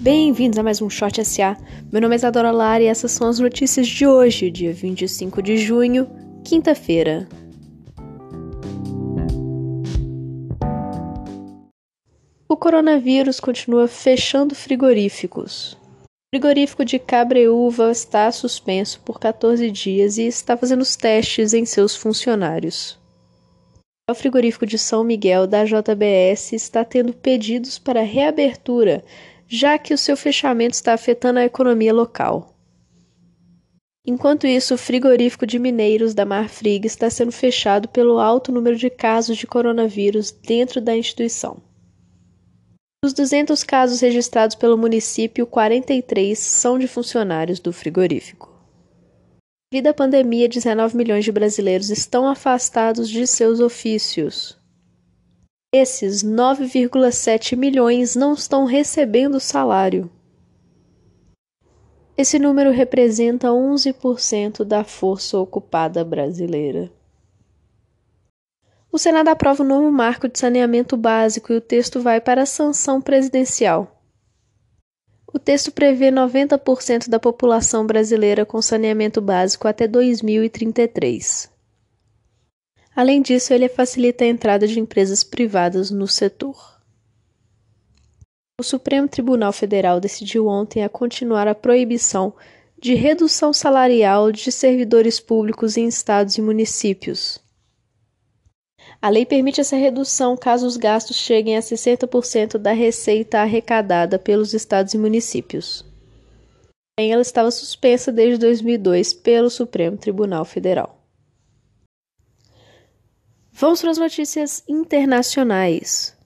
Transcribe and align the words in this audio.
Bem-vindos 0.00 0.58
a 0.58 0.62
mais 0.62 0.80
um 0.80 0.88
Short 0.88 1.22
SA. 1.22 1.58
Meu 1.92 2.00
nome 2.00 2.14
é 2.14 2.16
Isadora 2.16 2.50
Lara 2.50 2.82
e 2.82 2.86
essas 2.86 3.12
são 3.12 3.28
as 3.28 3.38
notícias 3.38 3.86
de 3.86 4.06
hoje, 4.06 4.50
dia 4.50 4.72
25 4.72 5.42
de 5.42 5.58
junho, 5.58 6.08
quinta-feira. 6.42 7.28
O 12.48 12.56
coronavírus 12.56 13.38
continua 13.40 13.86
fechando 13.86 14.54
frigoríficos. 14.54 15.74
O 15.74 16.34
frigorífico 16.34 16.82
de 16.82 16.98
Cabreúva 16.98 17.90
está 17.90 18.32
suspenso 18.32 19.00
por 19.00 19.20
14 19.20 19.70
dias 19.70 20.16
e 20.16 20.22
está 20.22 20.56
fazendo 20.56 20.80
os 20.80 20.96
testes 20.96 21.52
em 21.52 21.66
seus 21.66 21.94
funcionários. 21.94 22.98
O 24.10 24.14
frigorífico 24.14 24.64
de 24.64 24.78
São 24.78 25.04
Miguel 25.04 25.46
da 25.46 25.66
JBS 25.66 26.54
está 26.54 26.86
tendo 26.86 27.12
pedidos 27.12 27.78
para 27.78 28.00
reabertura 28.00 29.04
já 29.52 29.76
que 29.76 29.92
o 29.92 29.98
seu 29.98 30.16
fechamento 30.16 30.74
está 30.74 30.94
afetando 30.94 31.40
a 31.40 31.44
economia 31.44 31.92
local. 31.92 32.54
Enquanto 34.06 34.46
isso, 34.46 34.74
o 34.74 34.78
frigorífico 34.78 35.44
de 35.44 35.58
Mineiros 35.58 36.14
da 36.14 36.24
Marfrig 36.24 36.86
está 36.86 37.10
sendo 37.10 37.32
fechado 37.32 37.88
pelo 37.88 38.20
alto 38.20 38.52
número 38.52 38.76
de 38.76 38.88
casos 38.88 39.36
de 39.36 39.48
coronavírus 39.48 40.30
dentro 40.30 40.80
da 40.80 40.96
instituição. 40.96 41.60
Dos 43.04 43.12
200 43.12 43.64
casos 43.64 44.00
registrados 44.00 44.54
pelo 44.54 44.78
município, 44.78 45.44
43 45.44 46.38
são 46.38 46.78
de 46.78 46.86
funcionários 46.86 47.58
do 47.58 47.72
frigorífico. 47.72 48.48
Devido 49.72 49.88
à 49.88 49.94
pandemia, 49.94 50.48
19 50.48 50.96
milhões 50.96 51.24
de 51.24 51.32
brasileiros 51.32 51.90
estão 51.90 52.28
afastados 52.28 53.08
de 53.08 53.26
seus 53.26 53.58
ofícios. 53.58 54.59
Esses 55.72 56.24
9,7 56.24 57.56
milhões 57.56 58.16
não 58.16 58.32
estão 58.34 58.64
recebendo 58.64 59.38
salário. 59.38 60.10
Esse 62.16 62.40
número 62.40 62.72
representa 62.72 63.50
11% 63.50 64.64
da 64.64 64.82
força 64.82 65.38
ocupada 65.38 66.04
brasileira. 66.04 66.90
O 68.90 68.98
Senado 68.98 69.28
aprova 69.28 69.62
o 69.62 69.66
novo 69.66 69.92
marco 69.92 70.28
de 70.28 70.40
saneamento 70.40 70.96
básico 70.96 71.52
e 71.52 71.56
o 71.56 71.60
texto 71.60 72.00
vai 72.00 72.20
para 72.20 72.42
a 72.42 72.46
sanção 72.46 73.00
presidencial. 73.00 74.02
O 75.32 75.38
texto 75.38 75.70
prevê 75.70 76.10
90% 76.10 77.08
da 77.08 77.20
população 77.20 77.86
brasileira 77.86 78.44
com 78.44 78.60
saneamento 78.60 79.20
básico 79.20 79.68
até 79.68 79.86
2033. 79.86 81.49
Além 83.00 83.22
disso, 83.22 83.54
ele 83.54 83.66
facilita 83.66 84.24
a 84.24 84.26
entrada 84.26 84.68
de 84.68 84.78
empresas 84.78 85.24
privadas 85.24 85.90
no 85.90 86.06
setor. 86.06 86.78
O 88.60 88.62
Supremo 88.62 89.08
Tribunal 89.08 89.54
Federal 89.54 89.98
decidiu 89.98 90.46
ontem 90.46 90.84
a 90.84 90.88
continuar 90.90 91.48
a 91.48 91.54
proibição 91.54 92.34
de 92.78 92.92
redução 92.92 93.54
salarial 93.54 94.30
de 94.30 94.52
servidores 94.52 95.18
públicos 95.18 95.78
em 95.78 95.88
estados 95.88 96.36
e 96.36 96.42
municípios. 96.42 97.38
A 99.00 99.08
lei 99.08 99.24
permite 99.24 99.62
essa 99.62 99.76
redução 99.76 100.36
caso 100.36 100.66
os 100.66 100.76
gastos 100.76 101.16
cheguem 101.16 101.56
a 101.56 101.60
60% 101.60 102.58
da 102.58 102.72
receita 102.72 103.38
arrecadada 103.38 104.18
pelos 104.18 104.52
estados 104.52 104.92
e 104.92 104.98
municípios. 104.98 105.86
Ela 106.98 107.22
estava 107.22 107.50
suspensa 107.50 108.12
desde 108.12 108.36
2002 108.36 109.14
pelo 109.14 109.48
Supremo 109.48 109.96
Tribunal 109.96 110.44
Federal. 110.44 110.99
Vamos 113.52 113.80
para 113.80 113.90
as 113.90 113.98
notícias 113.98 114.64
internacionais. 114.68 116.16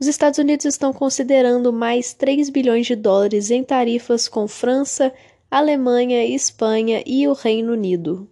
Os 0.00 0.08
Estados 0.08 0.38
Unidos 0.38 0.66
estão 0.66 0.92
considerando 0.92 1.72
mais 1.72 2.12
3 2.12 2.50
bilhões 2.50 2.86
de 2.86 2.96
dólares 2.96 3.50
em 3.52 3.62
tarifas 3.62 4.26
com 4.26 4.48
França, 4.48 5.12
Alemanha, 5.48 6.24
Espanha 6.24 7.04
e 7.06 7.28
o 7.28 7.34
Reino 7.34 7.72
Unido. 7.72 8.28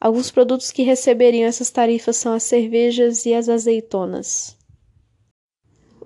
Alguns 0.00 0.30
produtos 0.30 0.70
que 0.70 0.82
receberiam 0.82 1.46
essas 1.46 1.70
tarifas 1.70 2.16
são 2.16 2.32
as 2.32 2.44
cervejas 2.44 3.26
e 3.26 3.34
as 3.34 3.48
azeitonas 3.48 4.55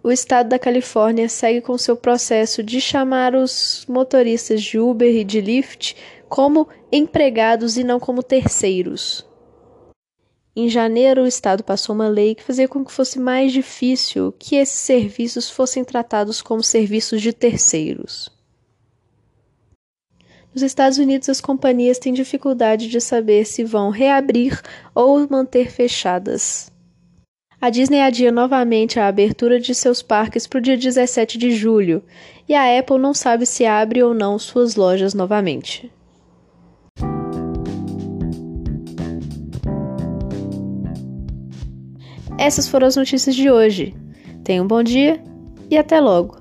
o 0.02 0.10
estado 0.10 0.48
da 0.48 0.58
Califórnia 0.58 1.28
segue 1.28 1.60
com 1.60 1.76
seu 1.76 1.96
processo 1.96 2.62
de 2.62 2.80
chamar 2.80 3.34
os 3.34 3.84
motoristas 3.88 4.62
de 4.62 4.78
Uber 4.78 5.14
e 5.14 5.24
de 5.24 5.40
Lyft 5.40 5.96
como 6.28 6.68
empregados 6.90 7.76
e 7.76 7.84
não 7.84 8.00
como 8.00 8.22
terceiros. 8.22 9.26
Em 10.56 10.68
janeiro, 10.68 11.22
o 11.22 11.26
estado 11.26 11.62
passou 11.62 11.94
uma 11.94 12.08
lei 12.08 12.34
que 12.34 12.42
fazia 12.42 12.66
com 12.66 12.84
que 12.84 12.92
fosse 12.92 13.18
mais 13.18 13.52
difícil 13.52 14.32
que 14.38 14.56
esses 14.56 14.80
serviços 14.80 15.48
fossem 15.48 15.84
tratados 15.84 16.42
como 16.42 16.62
serviços 16.62 17.22
de 17.22 17.32
terceiros. 17.32 18.30
Nos 20.52 20.62
Estados 20.62 20.98
Unidos, 20.98 21.28
as 21.28 21.40
companhias 21.40 21.98
têm 21.98 22.12
dificuldade 22.12 22.88
de 22.88 23.00
saber 23.00 23.44
se 23.44 23.62
vão 23.62 23.90
reabrir 23.90 24.60
ou 24.92 25.28
manter 25.30 25.70
fechadas. 25.70 26.72
A 27.62 27.68
Disney 27.68 28.00
adia 28.00 28.32
novamente 28.32 28.98
a 28.98 29.06
abertura 29.06 29.60
de 29.60 29.74
seus 29.74 30.00
parques 30.00 30.46
para 30.46 30.58
o 30.58 30.62
dia 30.62 30.78
17 30.78 31.36
de 31.36 31.50
julho, 31.50 32.02
e 32.48 32.54
a 32.54 32.78
Apple 32.78 32.98
não 32.98 33.12
sabe 33.12 33.44
se 33.44 33.66
abre 33.66 34.02
ou 34.02 34.14
não 34.14 34.38
suas 34.38 34.76
lojas 34.76 35.12
novamente. 35.12 35.92
Essas 42.38 42.66
foram 42.66 42.86
as 42.86 42.96
notícias 42.96 43.36
de 43.36 43.50
hoje. 43.50 43.94
Tenha 44.42 44.62
um 44.62 44.66
bom 44.66 44.82
dia 44.82 45.22
e 45.70 45.76
até 45.76 46.00
logo! 46.00 46.39